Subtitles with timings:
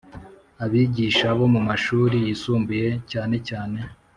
[0.63, 3.79] abigisha bo mu mashuri yisumbuye cyanecyane